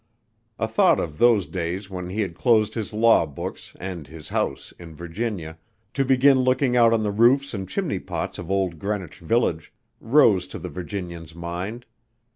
A 0.57 0.67
thought 0.67 0.99
of 0.99 1.19
those 1.19 1.45
days 1.45 1.87
when 1.87 2.09
he 2.09 2.21
had 2.21 2.33
closed 2.33 2.73
his 2.73 2.91
law 2.91 3.27
books 3.27 3.75
and 3.79 4.07
his 4.07 4.29
house 4.29 4.73
in 4.79 4.95
Virginia 4.95 5.59
to 5.93 6.03
begin 6.03 6.39
looking 6.39 6.75
out 6.75 6.91
on 6.91 7.03
the 7.03 7.11
roofs 7.11 7.53
and 7.53 7.69
chimney 7.69 7.99
pots 7.99 8.39
of 8.39 8.49
old 8.49 8.79
Greenwich 8.79 9.19
village, 9.19 9.71
rose 9.99 10.47
to 10.47 10.57
the 10.57 10.69
Virginian's 10.69 11.35
mind. 11.35 11.85